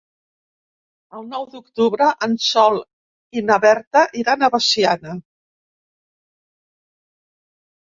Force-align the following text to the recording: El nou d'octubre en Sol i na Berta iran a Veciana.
El 1.19 1.27
nou 1.33 1.43
d'octubre 1.51 2.07
en 2.27 2.33
Sol 2.45 2.79
i 3.41 3.45
na 3.51 3.59
Berta 3.67 4.03
iran 4.23 4.41
a 4.41 4.51
Veciana. 4.57 5.17